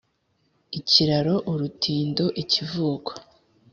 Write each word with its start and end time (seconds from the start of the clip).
ikiraro, 0.79 1.35
urutindo, 1.51 2.25
ikivuko 2.41 3.11